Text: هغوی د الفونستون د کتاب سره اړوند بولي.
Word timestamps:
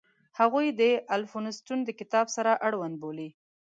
هغوی 0.39 0.67
د 0.79 0.81
الفونستون 1.15 1.79
د 1.85 1.89
کتاب 1.99 2.27
سره 2.35 2.51
اړوند 2.67 2.95
بولي. 3.01 3.29